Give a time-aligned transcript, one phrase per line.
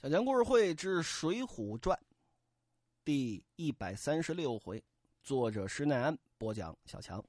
[0.00, 1.98] 小强故事会之《水浒传》
[3.04, 4.80] 第一百三十六回，
[5.24, 6.72] 作者施耐庵播讲。
[6.86, 7.20] 小强，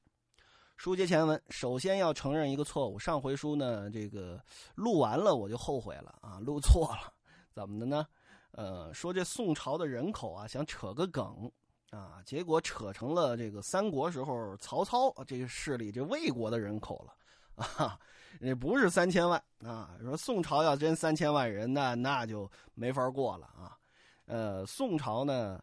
[0.77, 2.99] 书接前文，首先要承认一个错误。
[2.99, 4.39] 上回书呢，这个
[4.75, 7.11] 录完了我就后悔了啊，录错了，
[7.51, 8.05] 怎么的呢？
[8.51, 11.51] 呃，说这宋朝的人口啊，想扯个梗
[11.89, 17.15] 啊，结果扯成了这个三国时候曹操这个势力这魏国的人口了。
[17.59, 17.99] 啊，
[18.39, 19.97] 也不是三千万啊！
[20.01, 23.77] 说宋朝要真三千万人，那那就没法过了啊。
[24.25, 25.61] 呃，宋朝呢，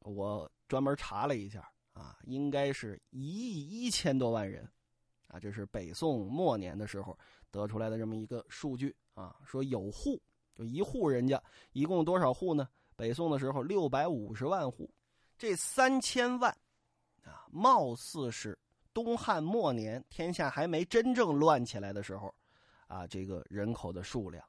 [0.00, 4.66] 我专门查了一下啊，应该是一亿一千多万人
[5.26, 5.38] 啊。
[5.38, 7.18] 这是北宋末年的时候
[7.50, 9.36] 得出来的这么一个数据啊。
[9.44, 10.18] 说有户，
[10.54, 12.66] 就一户人家一共多少户呢？
[12.96, 14.90] 北宋的时候六百五十万户，
[15.36, 16.50] 这三千万
[17.22, 18.58] 啊，貌似是。
[18.96, 22.34] 东汉末年，天下还没真正乱起来的时候，
[22.86, 24.42] 啊，这个人口的数量，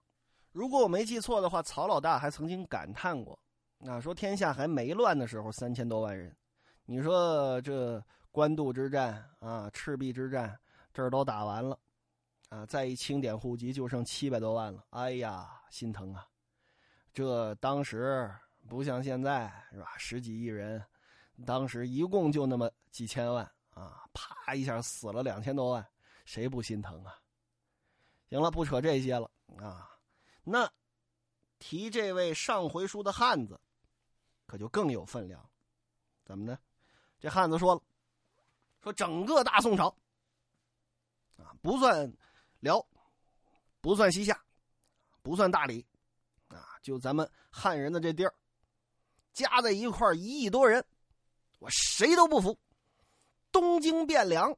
[0.54, 3.38] 如果我没记错的话，曹老大还曾经感叹过，
[3.80, 6.34] 啊，说天下还没乱的时候，三千多万人，
[6.86, 10.58] 你说这官渡之战啊，赤壁之战，
[10.94, 11.78] 这儿都打完了，
[12.48, 16.26] 啊，再一清点户籍，就剩七百多万了，哎呀，心疼啊！
[17.14, 18.34] 这当时
[18.70, 19.92] 不像现在是吧？
[19.98, 20.82] 十几亿人，
[21.46, 23.46] 当时一共就那么几千万。
[23.78, 24.04] 啊！
[24.14, 25.88] 啪一下死了两千多万，
[26.26, 27.16] 谁不心疼啊？
[28.30, 29.92] 行了，不扯这些了啊。
[30.44, 30.72] 那
[31.60, 33.60] 提这位上回书的汉子，
[34.48, 35.48] 可就更有分量。
[36.26, 36.58] 怎么呢？
[37.20, 37.82] 这汉子说了，
[38.82, 39.96] 说整个大宋朝
[41.38, 42.12] 啊，不算
[42.60, 42.84] 辽，
[43.80, 44.44] 不算西夏，
[45.22, 45.86] 不算大理，
[46.48, 48.34] 啊，就咱们汉人的这地儿，
[49.34, 50.84] 加在一块一亿多人，
[51.60, 52.58] 我谁都不服。
[53.52, 54.56] 东京汴梁，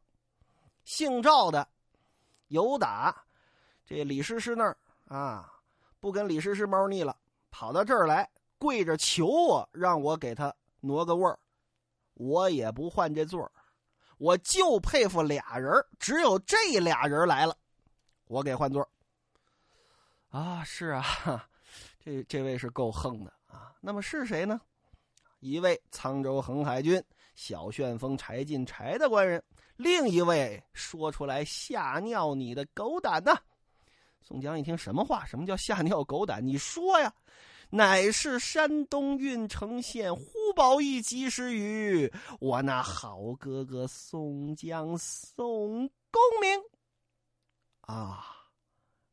[0.84, 1.68] 姓赵的
[2.48, 3.26] 有打
[3.86, 5.52] 这李师师那儿啊，
[6.00, 7.16] 不跟李师师猫腻了，
[7.50, 11.40] 跑到这儿来跪着求我，让我给他挪个位儿，
[12.14, 13.52] 我也不换这座儿，
[14.18, 17.56] 我就佩服俩人，只有这俩人来了，
[18.26, 18.90] 我给换座儿
[20.38, 21.48] 啊，是啊，
[22.04, 23.74] 这这位是够横的啊。
[23.82, 24.60] 那么是谁呢？
[25.40, 27.04] 一位沧州横海军。
[27.42, 29.42] 小旋风柴进柴大官人，
[29.78, 33.34] 另一位说出来吓尿你的狗胆呐！
[34.22, 35.26] 宋江一听什么话？
[35.26, 36.46] 什么叫吓尿狗胆？
[36.46, 37.16] 你说呀，
[37.70, 42.12] 乃是山东郓城县呼保义及时雨，
[42.42, 46.62] 我那好哥哥宋江宋公明
[47.80, 48.36] 啊，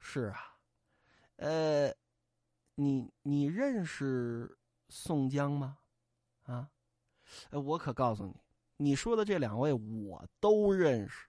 [0.00, 0.56] 是啊，
[1.36, 1.94] 呃，
[2.74, 4.58] 你你认识
[4.88, 5.78] 宋江吗？
[7.50, 8.34] 哎，我可告诉你，
[8.76, 11.26] 你说的这两位我都认识，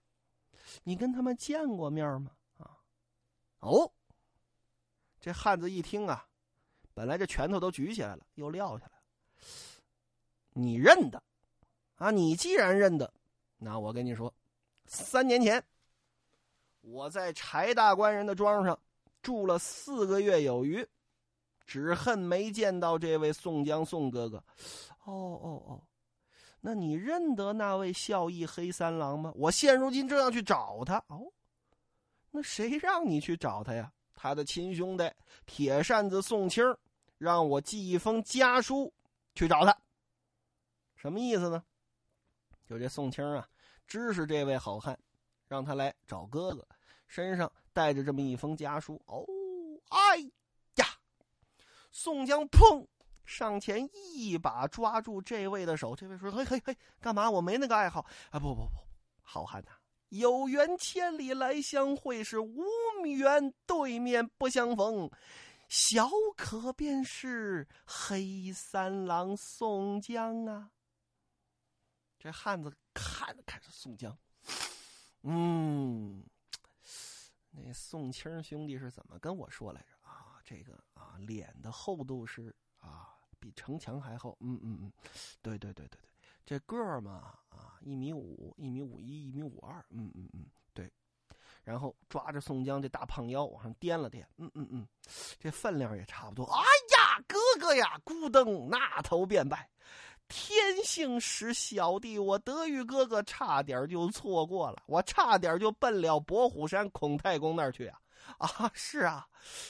[0.83, 2.31] 你跟他们见过面吗？
[2.57, 2.77] 啊，
[3.59, 3.91] 哦，
[5.19, 6.27] 这汉子一听啊，
[6.93, 9.03] 本来这拳头都举起来了，又撂下来了。
[10.53, 11.21] 你认得
[11.95, 12.11] 啊？
[12.11, 13.13] 你既然认得，
[13.57, 14.33] 那我跟你说，
[14.85, 15.63] 三年前
[16.81, 18.79] 我在柴大官人的庄上
[19.21, 20.87] 住了四个月有余，
[21.65, 24.37] 只恨没见到这位宋江宋哥哥。
[25.03, 25.83] 哦哦哦。
[26.59, 29.31] 那你认得那位孝义黑三郎吗？
[29.35, 30.97] 我现如今正要去找他。
[31.07, 31.31] 哦，
[32.31, 33.91] 那谁让你去找他呀？
[34.15, 35.09] 他的亲兄弟
[35.45, 36.63] 铁扇子宋清
[37.19, 38.91] 让我寄一封家书
[39.35, 39.77] 去找他。
[40.95, 41.63] 什么意思呢？
[42.67, 43.47] 就这宋清啊，
[43.87, 44.97] 支持这位好汉，
[45.47, 46.67] 让他来找哥哥，
[47.07, 49.01] 身上带着这么一封家书。
[49.05, 49.23] 哦，
[49.89, 50.17] 哎
[50.75, 50.85] 呀，
[51.91, 52.85] 宋江砰！
[53.27, 57.29] 上前一把抓住这位的手，这位说：“嘿嘿嘿，干嘛？
[57.29, 57.99] 我没那个爱好
[58.31, 58.39] 啊！
[58.39, 58.71] 不不不，
[59.21, 59.71] 好汉呐，
[60.09, 62.63] 有缘千里来相会，是无
[63.05, 65.11] 缘对面不相逢。
[65.67, 70.71] 小可便是黑三郎宋江啊。”
[72.17, 74.17] 这汉子看了看宋江，
[75.23, 76.23] 嗯，
[77.51, 80.39] 那宋清兄弟是怎么跟我说来着啊？
[80.45, 83.16] 这个啊，脸的厚度是啊。
[83.39, 84.91] 比城墙还厚，嗯嗯嗯，
[85.41, 86.09] 对对对对对，
[86.45, 90.91] 这个儿嘛啊，一米五，一米五一，一米五二，嗯嗯嗯，对。
[91.63, 94.87] 然后抓着宋江这大胖腰往上颠了颠，嗯嗯嗯，
[95.37, 96.45] 这分量也差不多。
[96.45, 99.69] 哎呀，哥哥呀，咕噔，那头便拜。
[100.29, 107.99] 天幸使小弟我德玉哥哥差点就错过了，我差点就奔了博虎山孔太公那儿去啊。
[108.37, 109.27] 啊，是啊，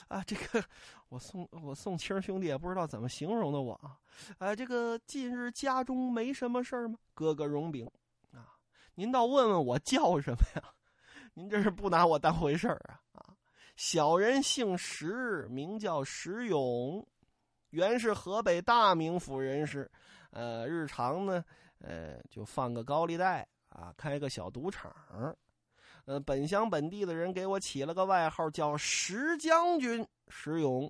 [0.07, 0.63] 啊，这个
[1.09, 3.98] 我宋我宋清兄弟也不知道怎么形容的我啊，
[4.39, 6.98] 呃，这个近日家中没什么事儿吗？
[7.13, 7.89] 哥哥荣禀，
[8.31, 8.57] 啊，
[8.95, 10.74] 您倒问问我叫什么呀？
[11.33, 13.00] 您这是不拿我当回事儿啊？
[13.13, 13.36] 啊，
[13.75, 17.06] 小人姓石，名叫石勇，
[17.69, 19.89] 原是河北大名府人士。
[20.31, 21.44] 呃，日常呢，
[21.80, 24.94] 呃，就放个高利贷啊，开个小赌场。
[26.07, 30.89] 呃，本乡本地的人给我起了个外号，叫石将军石勇。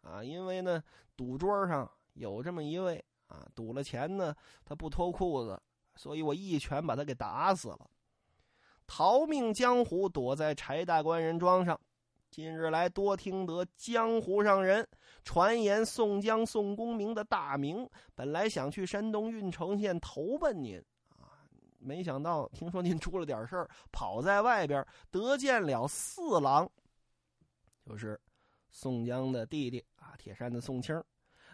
[0.00, 0.82] 啊，因为呢，
[1.14, 4.34] 赌桌上有这么一位啊，赌了钱呢，
[4.64, 5.60] 他不脱裤子，
[5.94, 7.86] 所以我一拳把他给打死了。
[8.86, 11.78] 逃命江湖躲在柴大官人庄上。
[12.30, 14.88] 近日来多听得江湖上人
[15.22, 20.82] 传言宋江宋公明的大名，本来想去山东郓城县投奔您，
[21.80, 26.70] 没想到听说您出了点事儿，跑在外边得见了四郎，
[27.84, 28.20] 就是
[28.68, 31.02] 宋江的弟弟啊，铁山的宋清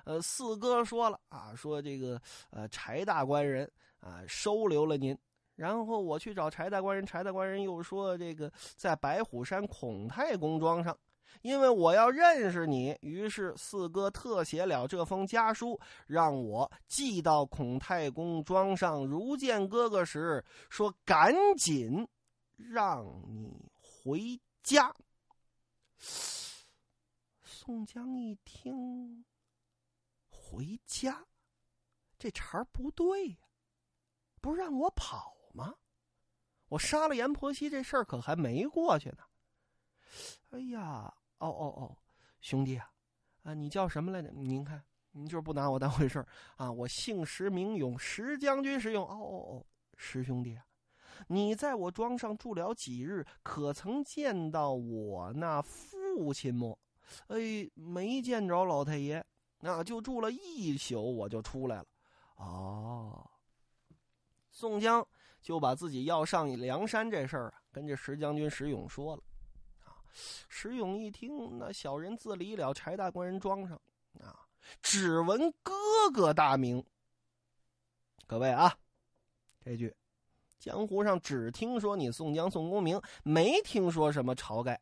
[0.05, 2.21] 呃，四哥说了啊，说这个
[2.51, 3.71] 呃柴大官人
[4.01, 5.17] 啊收留了您。
[5.55, 10.95] 然后我去找柴大官人，柴大官人又说：“这个在白虎山孔太公庄上，
[11.43, 19.07] 因为我要认识你，于是四哥特写了这封家书，让我寄到孔太公庄上。
[19.07, 22.07] 如见哥哥时，说赶紧
[22.57, 24.95] 让你回家。”
[27.43, 29.25] 宋江一听，
[30.29, 31.27] 回家，
[32.19, 33.37] 这茬不对呀，
[34.41, 35.35] 不是让我跑？
[35.53, 35.75] 吗？
[36.69, 39.19] 我杀了阎婆惜这事儿可还没过去呢。
[40.57, 41.97] 哎呀，哦哦哦，
[42.41, 42.91] 兄弟啊，
[43.43, 44.31] 啊，你叫什么来着？
[44.31, 44.83] 您看，
[45.13, 46.27] 您就是不拿我当回事儿
[46.57, 46.73] 啊。
[46.73, 49.07] 我姓石名勇，石将军石勇。
[49.07, 49.67] 哦哦哦，
[49.99, 50.65] 石兄弟啊，
[51.29, 53.23] 你在我庄上住了几日？
[53.43, 56.79] 可曾见到我那父亲么？
[57.27, 59.23] 哎，没见着老太爷，
[59.61, 61.87] 那就住了一宿，我就出来了。
[62.37, 63.29] 哦，
[64.51, 65.07] 宋江。
[65.43, 69.23] 就把自己要上梁山这事儿啊，跟这石将军石勇说了，
[70.49, 73.81] 石勇一听，那小人自离了柴大官人庄上，
[74.21, 74.47] 啊，
[74.83, 75.73] 只闻哥
[76.13, 76.85] 哥大名。
[78.27, 78.77] 各位啊，
[79.61, 79.95] 这句，
[80.59, 84.81] 江湖上只听说你宋江宋公明，没听说什么晁盖。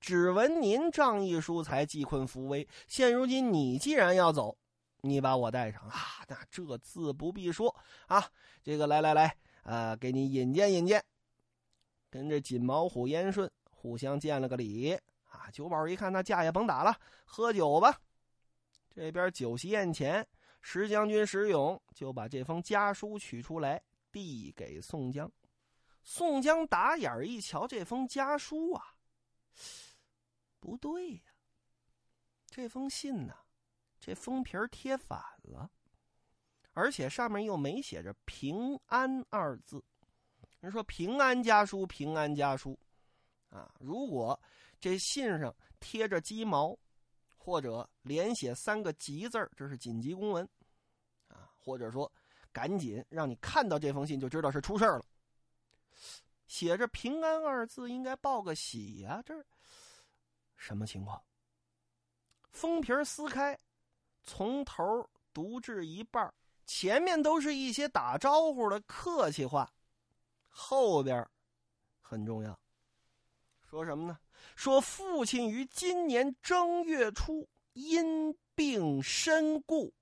[0.00, 4.56] 只闻您仗义疏财，济困扶危，现如今你既然要走。
[5.00, 7.74] 你把我带上啊，那这自不必说
[8.06, 8.26] 啊。
[8.62, 11.04] 这个来来来，呃，给你引荐引荐。
[12.08, 13.50] 跟着锦毛虎燕顺
[13.84, 14.98] 互相见了个礼
[15.28, 15.50] 啊。
[15.52, 18.00] 酒保一看，那架也甭打了，喝酒吧。
[18.88, 20.26] 这边酒席宴前，
[20.62, 25.30] 石将军石勇就把这封家书取出来，递给宋江。
[26.02, 28.94] 宋江打眼一瞧，这封家书啊，
[30.58, 31.22] 不对呀，
[32.46, 33.34] 这封信呢？
[34.00, 35.70] 这封皮贴反了，
[36.72, 39.84] 而且上面又没写着“平安”二字。
[40.60, 42.78] 人说“平安家书”，平安家书，
[43.54, 44.38] 啊，如果
[44.80, 46.76] 这信上贴着鸡毛，
[47.38, 50.48] 或者连写三个“急”字这是紧急公文，
[51.28, 52.10] 啊，或者说
[52.52, 55.04] 赶紧让你看到这封信就知道是出事了。
[56.48, 59.34] 写着“平安”二字，应该报个喜呀，这
[60.56, 61.22] 什么情况？
[62.50, 63.56] 封皮撕开。
[64.26, 64.82] 从头
[65.34, 66.32] 读至一半，
[66.64, 69.70] 前面都是一些打招呼的客气话，
[70.48, 71.28] 后边
[72.00, 72.58] 很重要。
[73.74, 74.16] 说什么呢？
[74.54, 79.92] 说父亲于今年正月初因病身故，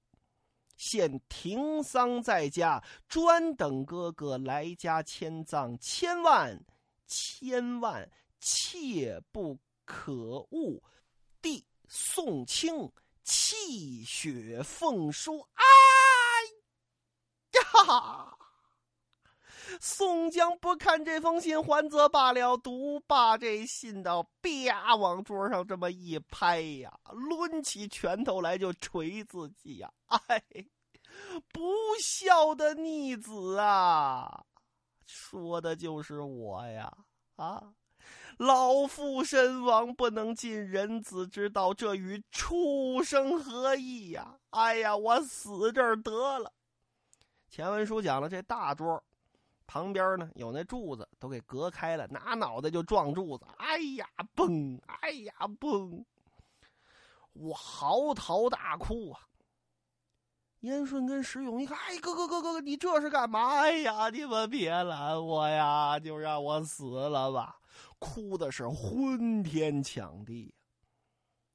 [0.77, 6.63] 现停丧在家，专等哥哥来家迁葬，千万
[7.07, 8.07] 千万
[8.41, 10.13] 切不可
[10.51, 10.83] 误。
[11.41, 12.93] 弟宋清。
[13.25, 15.65] 气血奉书，哎
[17.53, 18.37] 呀！
[19.81, 29.91] 宋江不看这封信，还则罢了，读罢这信的，啪往桌上这么一拍呀，抡起拳头来就捶自己呀！
[30.29, 30.43] 哎，
[31.53, 31.63] 不
[32.01, 34.45] 孝的逆子啊！
[35.07, 36.93] 说的就是我呀！
[37.37, 37.75] 啊！
[38.39, 44.39] 老父身亡，不能尽人子之道，这与畜生何异呀？
[44.51, 46.53] 哎呀，我死这儿得了。
[47.51, 49.03] 前文书讲了，这大桌
[49.73, 53.47] 旁边呢有那柱子，都给隔开了，拿脑袋就撞柱子。
[53.57, 54.79] 哎呀，嘣！
[54.87, 56.05] 哎呀，嘣！
[57.33, 59.27] 我嚎啕大哭啊。
[60.61, 63.61] 燕顺跟石勇一看，哎，哥哥哥哥，你这是干嘛？
[63.61, 67.59] 哎呀，你们别拦我呀，就让我死了吧！
[67.99, 70.55] 哭的是昏天抢地，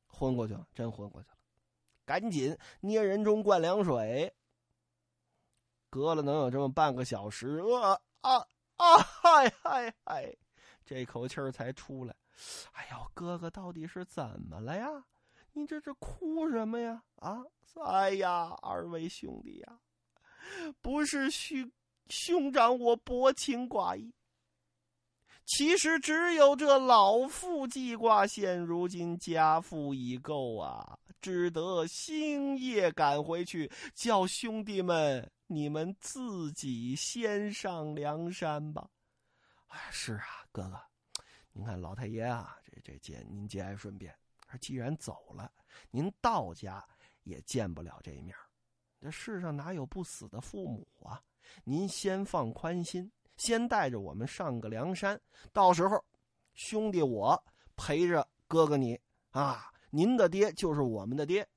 [0.08, 1.36] 昏过去了，真昏过去了。
[2.04, 4.34] 赶紧捏人中灌凉水，
[5.92, 8.98] 隔了能有这么半个小时，啊啊啊！
[8.98, 10.36] 嗨嗨嗨，
[10.86, 12.14] 这口气儿才出来。
[12.74, 15.06] 哎呦，哥哥到底是怎么了呀？
[15.54, 17.02] 你这是哭什么呀？
[17.16, 17.42] 啊！
[17.86, 19.80] 哎呀，二位兄弟呀，
[20.82, 21.72] 不是兄
[22.10, 24.14] 兄长我薄情寡义。
[25.46, 38.90] 其实只有这老妇记挂，现如今家父已够啊，只得星夜赶回去，叫兄弟们你们自己先上梁山吧。
[39.68, 40.80] 哎，是啊，哥哥，
[41.52, 44.14] 您看老太爷啊，这这节您节哀顺变，
[44.60, 45.52] 既然走了，
[45.90, 46.86] 您到家
[47.24, 48.36] 也见不了这一面
[49.00, 51.22] 这世上哪有不死的父母啊？
[51.64, 53.12] 您先放宽心。
[53.38, 55.22] 先带着我们上个梁山，
[55.54, 56.04] 到时候，
[56.56, 57.42] 兄弟我
[57.76, 59.00] 陪着哥哥你
[59.30, 61.48] 啊，您的爹就是我们的爹，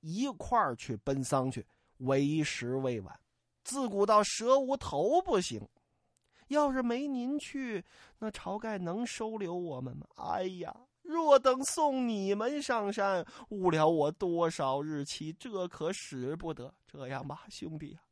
[0.00, 3.18] 一块儿去奔丧去，为时未晚。
[3.64, 5.66] 自古到蛇无头不行，
[6.48, 7.84] 要是没您去，
[8.18, 10.06] 那晁盖能收留我们吗？
[10.16, 16.72] 哎呀，若等送你们上山，误了我多少日期，这可使不得。
[16.86, 18.02] 这样吧，兄弟啊，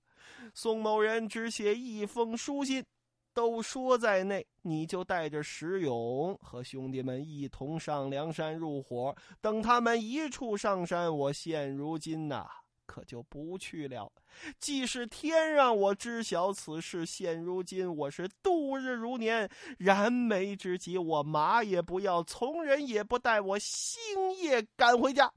[0.55, 2.85] 宋某人只写一封书信。
[3.33, 9.17] 都说在内，你就带着石勇和兄弟们一同上梁山入伙。
[9.41, 12.49] 等他们一处上山，我现如今呐，
[12.91, 14.11] 可就不去了。
[14.59, 25.33] 既是天让我知晓此事，现如今我是度日如年，燃眉之急，我马也不要，从人也不带，我星夜赶回家。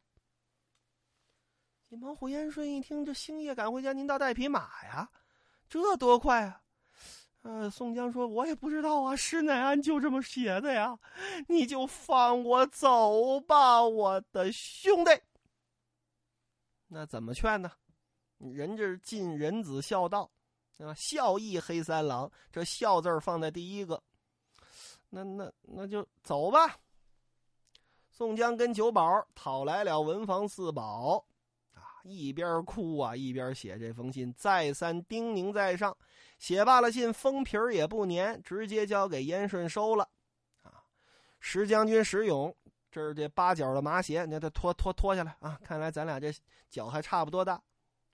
[1.87, 5.07] 金毛虎延顺一听，这星夜赶回家，您倒带匹马呀？
[5.69, 6.61] 这多快啊！
[7.43, 10.97] 呃，宋江说：“我也不知道啊，施耐庵就这么写的呀，
[11.49, 15.11] 你就放我走吧，我的兄弟。”
[16.93, 17.71] 那怎么劝呢？
[18.37, 20.29] 人这尽人子孝道，
[20.77, 20.93] 对吧？
[20.95, 24.01] 孝义黑三郎，这孝字放在第一个。
[25.09, 26.77] 那那那就走吧。
[28.11, 31.17] 宋江跟九宝讨来了文房四宝。
[31.73, 35.97] 啊一边哭啊，一边写这封信，再三叮咛在上。
[36.37, 40.07] 写罢了信，封皮儿也不粘，直接交给燕顺收了。
[40.61, 40.83] 啊，
[41.39, 42.55] 石将军石勇，
[42.93, 45.59] 这是这八角的麻鞋，你他脱脱脱下来啊！
[45.63, 46.31] 看来咱俩这
[46.69, 47.55] 脚还差不多大。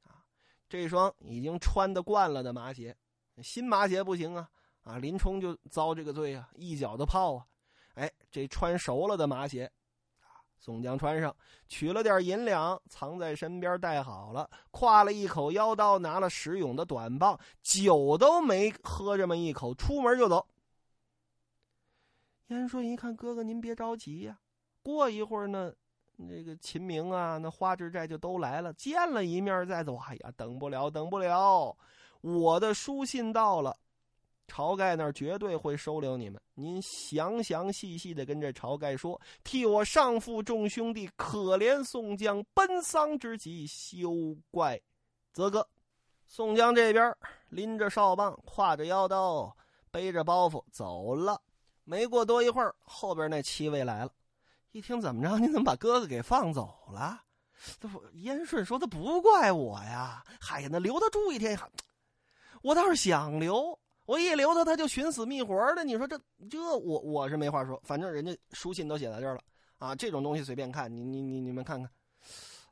[0.05, 0.23] 啊，
[0.69, 2.95] 这双已经穿的惯了的麻鞋，
[3.43, 4.49] 新麻鞋不行啊！
[4.85, 7.45] 啊，林冲就遭这个罪啊，一脚的泡啊！
[7.95, 9.69] 哎，这穿熟了的麻鞋。
[10.57, 11.35] 宋江穿上，
[11.67, 14.49] 取了点银两，藏在身边，带好了。
[14.71, 20.47] 挎了一口腰刀，拿了石勇的短棒，酒都没喝这么一口，出门就走。
[22.47, 24.39] 燕顺一看，哥哥您别着急呀，
[24.83, 25.73] 过一会儿呢，
[26.15, 29.95] 那个秦明啊，那花之寨就都来了，见了一面再走。
[29.97, 31.75] 哎呀，等不了，等不了，
[32.21, 33.77] 我的书信到了。
[34.47, 44.81] 晁盖那儿绝对会收留你们，您详详细细的跟这晁盖说，替我上父众兄弟可怜宋江奔丧之急，休怪
[45.31, 45.67] 泽哥。
[46.25, 47.15] 宋江这边
[47.49, 49.55] 拎着哨棒，挎着腰刀，
[49.91, 51.39] 背着包袱走了。
[51.83, 54.11] 没过多一会儿，后边那七位来了，
[54.71, 57.23] 一听怎么着，您怎么把哥哥给放走了？
[57.79, 61.59] 这不，燕顺说他不怪我呀，嗨呀，那留他住一天，
[62.61, 63.77] 我倒是想留。
[64.05, 65.83] 我一留他，他就寻死觅活的。
[65.83, 67.79] 你说这这，我我是没话说。
[67.83, 69.41] 反正人家书信都写在这儿了
[69.77, 70.91] 啊，这种东西随便看。
[70.91, 71.91] 你你你你们看看，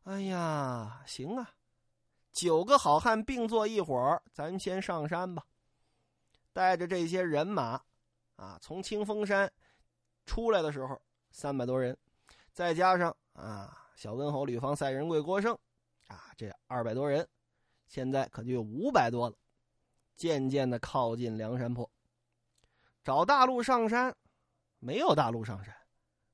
[0.06, 1.48] 哎呀，行啊，
[2.32, 5.44] 九个好汉并坐一伙咱先上山吧。
[6.54, 7.80] 带着这些人马
[8.36, 9.52] 啊，从清风山
[10.26, 11.00] 出来的时候
[11.38, 11.96] 三百多人，
[12.52, 15.56] 再加上啊小温侯吕方、赛仁贵、郭盛
[16.08, 17.30] 啊这二百多人，
[17.86, 19.36] 现在可就有五百多了。
[20.16, 21.88] 渐渐的靠近梁山坡，
[23.04, 24.12] 找大路上山，
[24.80, 25.72] 没有大路上山，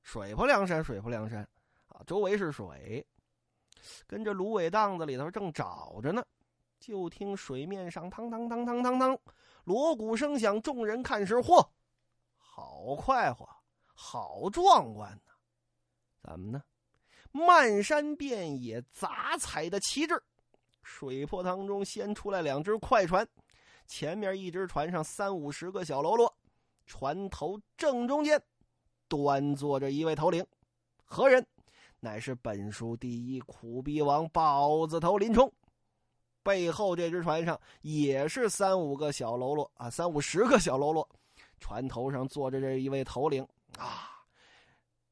[0.04, 1.46] 水泊梁山，水泊梁山，
[1.90, 3.06] 啊，周围是水，
[4.08, 6.26] 跟着芦苇荡子里头正找着呢，
[6.80, 9.20] 就听水面上汤汤汤汤汤汤，
[9.66, 11.68] 锣鼓声响，众人看时，嚯，
[12.38, 13.46] 好快活，
[13.94, 15.32] 好壮观呐！
[16.22, 16.64] 怎么呢？
[17.32, 20.22] 漫山遍野杂彩的旗帜，
[20.84, 23.28] 水泊当中先出来两只快船。
[23.88, 26.34] 前面一只船上三五十个小喽啰，
[26.86, 28.42] 船头正中间
[29.08, 30.46] 端坐着一位头领，
[31.04, 31.46] 何人？
[32.00, 35.52] 乃是本书第一苦逼王豹子头林冲。
[36.44, 41.08] 背后这只船上也是三五个小喽啰啊，三五十个小喽啰，
[41.60, 43.48] 船头上坐着这一位头领
[43.78, 44.10] 啊，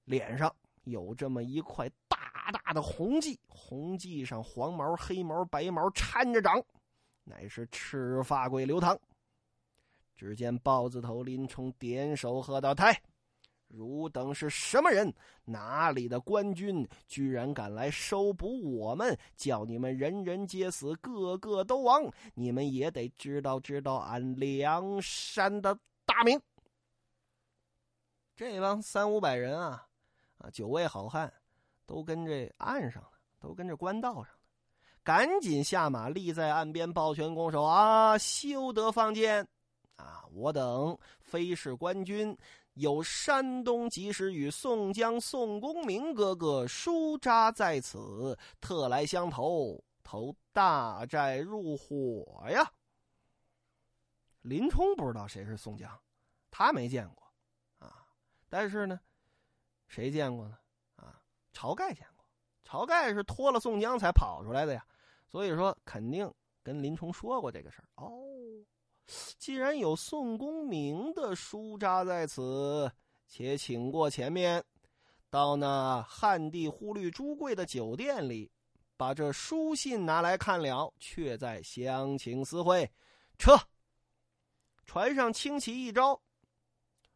[0.05, 0.53] 脸上
[0.83, 6.63] 有这么一块大大的红髻，红髻上黄毛、黑毛、白毛掺着长。
[7.23, 8.99] 乃是赤发鬼刘唐。
[10.15, 13.01] 只见豹子头林冲点手喝道：“抬！”
[13.67, 15.11] 汝等是什么人？
[15.45, 19.17] 哪里的官军，居然敢来收捕我们？
[19.37, 22.03] 叫你们人人皆死，个个都亡！
[22.33, 25.73] 你们也得知道知道俺梁山的
[26.05, 26.39] 大名。
[28.35, 29.87] 这帮三五百人啊，
[30.37, 31.31] 啊，九位好汉，
[31.85, 33.09] 都跟这岸上的，
[33.39, 34.39] 都跟这官道上的，
[35.03, 38.17] 赶紧下马，立在岸边，抱拳拱手啊！
[38.17, 39.47] 休得放箭！
[39.97, 42.35] 啊，我等非是官军。
[42.75, 52.71] 有山东及时雨宋江、宋公明哥哥书扎在此，特来相投，投大寨入伙呀。
[54.41, 55.91] 林冲不知道谁是宋江，
[56.49, 57.20] 他没见过。
[58.51, 58.99] 但是呢，
[59.87, 60.57] 谁见过呢？
[60.97, 62.25] 啊，晁盖见过。
[62.65, 64.85] 晁盖是托了宋江才跑出来的呀，
[65.31, 66.29] 所以说肯定
[66.61, 68.11] 跟林冲说过这个事儿哦。
[69.37, 72.91] 既然有宋公明的书扎在此，
[73.25, 74.61] 且请过前面，
[75.29, 78.51] 到那汉地忽律朱贵的酒店里，
[78.97, 82.91] 把这书信拿来看了，却再相请私会。
[83.37, 83.57] 撤。
[84.85, 86.21] 船上轻骑一招，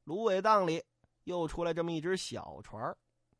[0.05, 0.81] 芦苇荡里
[1.25, 2.83] 又出来这么一只小船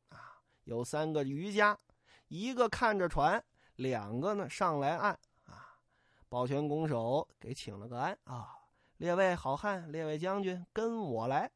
[0.10, 1.80] 啊，有三个渔家，
[2.28, 3.44] 一个看着船，
[3.78, 5.12] 两个呢上来岸。
[5.46, 5.80] 啊
[6.28, 8.50] 抱拳拱手，给请了个安啊！
[8.98, 11.50] 列位好汉，列位将军，跟我来。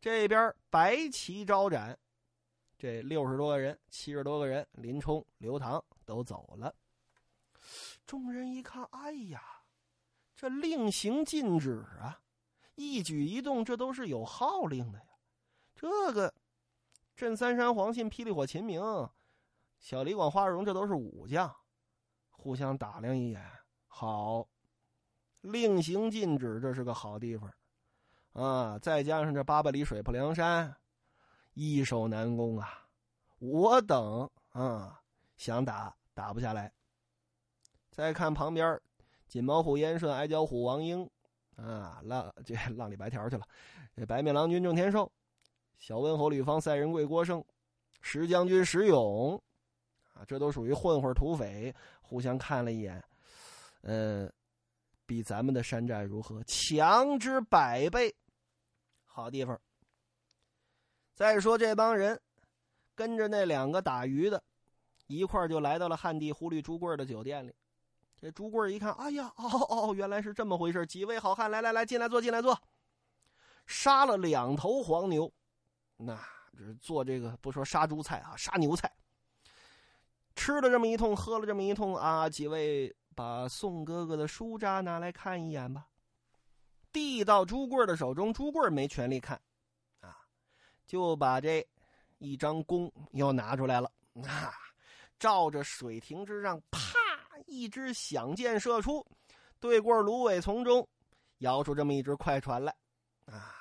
[0.00, 1.96] 这边白旗招展，
[2.76, 6.74] 这六十多个人、七十多个人，林冲、刘唐都走了。
[8.04, 9.40] 众人一看，哎呀，
[10.34, 12.20] 这令行禁止啊！
[12.74, 15.06] 一举一动，这都是有号令的呀。
[15.74, 16.32] 这个
[17.14, 18.80] 镇三山黄信、霹雳火秦明、
[19.78, 21.54] 小李广花荣，这都是武将。
[22.30, 23.42] 互相打量一眼，
[23.86, 24.46] 好，
[25.40, 27.50] 令行禁止，这是个好地方，
[28.32, 28.78] 啊！
[28.78, 30.76] 再加上这八百里水泊梁山，
[31.54, 32.86] 易守难攻啊！
[33.38, 35.00] 我等啊，
[35.38, 36.70] 想打打不下来。
[37.90, 38.78] 再看旁边，
[39.26, 41.08] 锦毛虎燕顺、矮脚虎王英，
[41.56, 43.46] 啊，浪这浪里白条去了。
[43.94, 45.10] 这白面郎君郑天寿，
[45.78, 47.44] 小温侯吕方、赛仁贵郭盛，
[48.00, 49.40] 石将军石勇。
[50.14, 53.02] 啊，这都属于混混土匪，互相看了一眼，
[53.80, 54.30] 呃，
[55.06, 56.40] 比咱们的山寨如何？
[56.44, 58.14] 强之百倍，
[59.04, 59.60] 好地方。
[61.14, 62.20] 再说这帮人，
[62.94, 64.40] 跟着那两个打鱼的，
[65.08, 67.52] 一块就来到了汉地忽律朱贵的酒店里。
[68.20, 70.86] 这朱贵一看，哎呀，哦哦，原来是这么回事！
[70.86, 72.58] 几位好汉，来来来，进来坐，进来坐。
[73.66, 75.30] 杀了两头黄牛，
[75.96, 76.18] 那
[76.56, 78.90] 这做这个不说杀猪菜啊，杀牛菜。
[80.36, 82.28] 吃了这么一通，喝了这么一通啊！
[82.28, 85.86] 几位把宋哥哥的书札拿来看一眼吧。
[86.92, 89.40] 递到朱贵的手中，朱贵没权利看，
[90.00, 90.16] 啊，
[90.86, 91.66] 就把这
[92.18, 93.90] 一张弓又拿出来了
[94.22, 94.52] 啊，
[95.18, 96.80] 照着水亭之上，啪，
[97.46, 99.04] 一支响箭射出，
[99.60, 100.86] 对过芦苇丛中，
[101.38, 102.74] 摇出这么一只快船来，
[103.26, 103.54] 啊，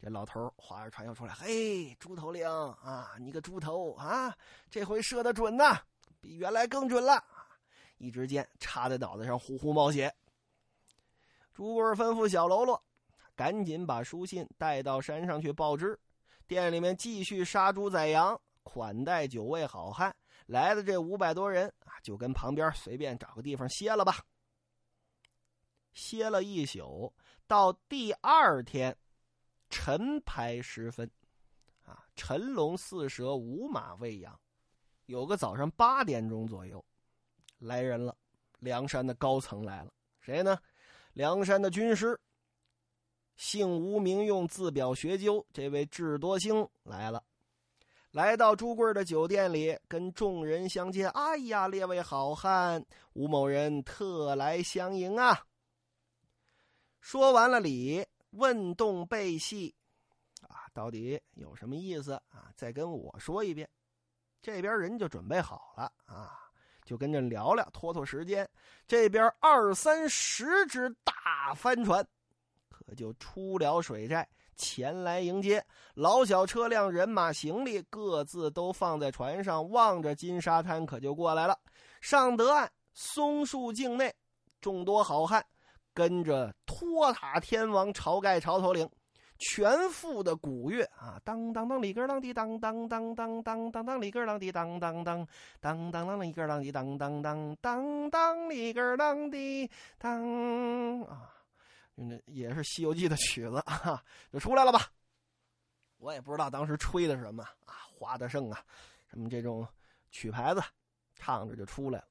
[0.00, 4.36] 这老头划着船又出来，嘿，猪头领啊，你个猪头啊，
[4.70, 5.80] 这回射的准呐！
[6.20, 7.22] 比原来更准了，
[7.98, 10.14] 一支箭插在脑袋上，呼呼冒血。
[11.52, 12.82] 朱贵吩咐小喽啰，
[13.34, 15.98] 赶紧把书信带到山上去报知。
[16.46, 20.14] 店里面继续杀猪宰羊，款待九位好汉。
[20.52, 24.22] 来的这五百多人啊，就跟旁边随便找个地方歇了吧。
[25.94, 27.10] 歇了一宿，
[27.46, 28.94] 到第二天
[29.70, 31.10] 晨牌时分，
[31.84, 34.38] 啊，辰龙四蛇五马未羊。
[35.06, 36.84] 有个早上八点钟左右，
[37.58, 38.14] 来人了，
[38.58, 40.58] 梁山的高层来了，谁呢？
[41.14, 42.20] 梁山的军师，
[43.36, 47.24] 姓吴名用，字表学究，这位智多星来了，
[48.12, 51.08] 来到朱贵的酒店里，跟众人相见。
[51.10, 55.46] 哎呀，列位好汉，吴某人特来相迎啊！
[57.00, 59.74] 说完了礼，问动背戏，
[60.42, 62.52] 啊，到底有什么意思啊？
[62.54, 63.66] 再跟我说一遍。
[64.42, 66.50] 这边人就准备好了啊，
[66.84, 68.46] 就跟着聊聊，拖拖时间。
[68.86, 72.06] 这边二三十只大帆船，
[72.68, 75.64] 可就出了水寨，前来迎接。
[75.94, 81.58] 老小车辆、人马、行李各自都放在船上，望着金沙滩，可就过来了。
[82.00, 84.14] 上得岸，松树境内，
[84.60, 85.44] 众多好汉
[85.94, 88.88] 跟着托塔天王晁盖、晁头领。
[89.44, 95.26] 全副的鼓乐啊，当当当里格啷滴当当当当当当当里格啷滴当当当
[95.60, 101.41] 当当当里格啷滴当当当当当里格啷滴当啊，
[101.94, 104.02] 那也是《西游记》的曲子啊，
[104.32, 104.90] 就出来了吧。
[105.98, 108.64] 我也不知道当时吹的什么啊，花大圣啊，
[109.08, 109.66] 什么这种
[110.10, 110.62] 曲牌子，
[111.14, 112.04] 唱着就出来了。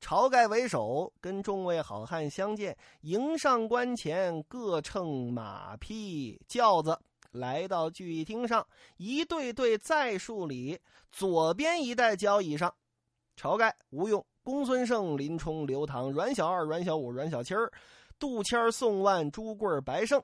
[0.00, 8.66] 晁盖为首，跟众位好汉相见，迎上关前，各乘马匹轿子，来到聚义厅上，
[8.98, 10.78] 一对对再数里，
[11.10, 12.74] 左边一带交椅上，
[13.34, 17.72] 晁盖、吴用、公孙胜、林冲、刘唐、阮小二、阮小五、阮小七儿、
[18.18, 20.22] 杜迁、宋万、朱贵、白胜。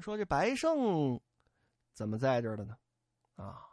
[0.00, 1.20] 说这白胜
[1.92, 2.76] 怎么在这儿了呢？
[3.36, 3.66] 啊，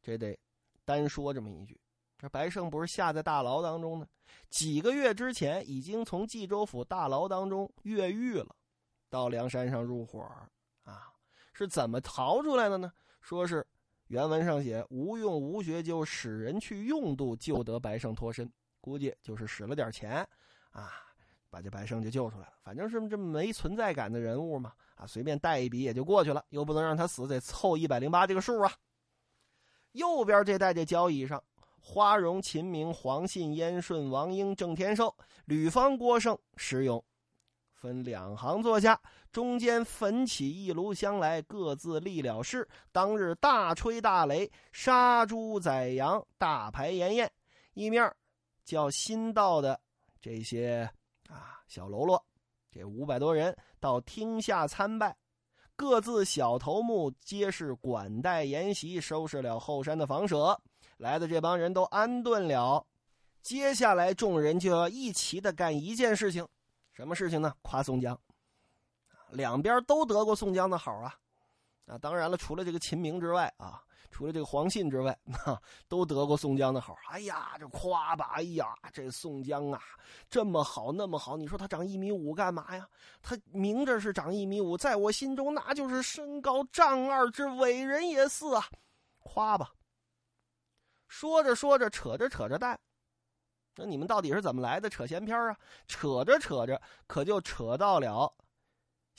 [0.00, 0.38] 这得
[0.84, 1.78] 单说这么一句。
[2.16, 4.06] 这白胜不是下在大牢当中呢？
[4.48, 8.54] 几个月之前已经从冀州府大牢当中越狱了，
[9.08, 10.20] 到梁山上入伙
[10.82, 11.12] 啊，
[11.52, 12.92] 是怎么逃出来的呢？
[13.20, 13.66] 说是
[14.06, 20.26] 原文上写吴用、吴学究使人去用度，救得白胜脱身，估计就是使了点钱
[20.72, 20.92] 啊，
[21.50, 22.54] 把这白胜就救出来了。
[22.62, 28.72] 反正是这么没存在感的人物嘛，啊，随便带一笔也就过去了，又不能让他死，得凑一百零八这个数啊。
[29.92, 31.42] 右边这代这交椅上。
[31.82, 37.02] 花荣、秦明、黄信、燕顺、王英、郑天寿、吕方、郭盛、石勇，
[37.72, 39.00] 分两行坐下，
[39.32, 42.68] 中间焚起一炉香来，各自立了誓。
[42.92, 47.32] 当日大吹大擂，杀猪宰羊，大排筵宴。
[47.72, 48.14] 一面
[48.62, 49.80] 叫新到的
[50.20, 50.88] 这些
[51.30, 52.22] 啊小喽啰，
[52.70, 55.16] 这五百多人到厅下参拜，
[55.76, 60.60] 各自小头目皆是管带筵席，收拾了后山的房舍。
[60.98, 62.84] 来的这帮人都安顿了，
[63.40, 66.46] 接下来众人就要一齐的干一件事情，
[66.92, 67.54] 什么事情呢？
[67.62, 68.20] 夸宋江，
[69.30, 71.16] 两边都得过宋江的好啊，
[71.90, 76.96] 啊，当然了，除了这个秦明之外啊，除了这个黄信之外， 那都得过宋江的好。
[77.08, 79.80] 哎呀，这夸吧，哎呀，这宋江啊，
[80.28, 82.88] 这么好，那么好，你说他长一米五干嘛呀？
[83.20, 88.64] 他明着是长一米五，在我心中那就是身高丈二之伟人也似啊，
[89.18, 89.72] 夸吧。
[91.08, 92.78] 说着说着，扯着扯着蛋，
[93.74, 94.88] 那你们到底是怎么来的？
[94.88, 95.56] 扯闲篇啊！
[95.88, 98.32] 扯着扯着，可就扯到了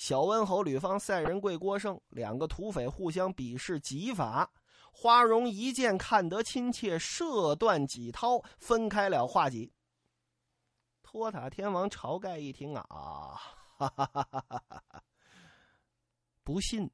[0.01, 4.49] 小温侯吕方、赛仁贵郭盛两个土匪互相比试戟法。
[4.91, 9.71] 花荣一见看得亲切，射断戟涛，分开了画戟。
[11.03, 12.83] 托塔天王晁盖一听啊，
[13.77, 15.03] 哈哈哈哈哈哈！
[16.43, 16.89] 不信，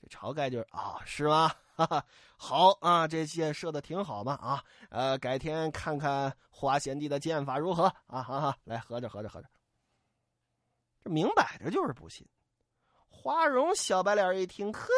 [0.00, 1.48] 这晁盖就是啊，是吗？
[1.74, 8.22] 哈哈，好啊，这箭射的挺好嘛啊，呃，改天看看花贤弟的剑法如何啊？
[8.22, 9.48] 哈哈，来合着合着合着，
[11.08, 12.26] 明摆着就是不信。
[13.08, 14.88] 花荣小白脸一听，呵，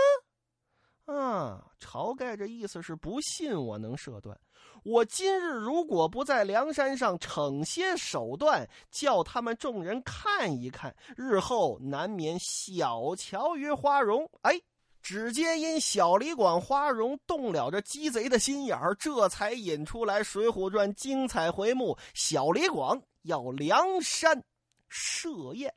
[1.07, 4.38] 啊，晁盖这意思是不信我能射断。
[4.85, 14.31] 我今日如果不在梁山上逞些手段，叫他们众人看一看，日后难免小瞧于花荣。
[14.42, 14.61] 哎。
[15.03, 24.44] 只见因小李广花荣动了这鸡贼的心眼儿，这才引出来《水浒传》精彩回目：小李广要梁山
[24.90, 25.75] 设宴。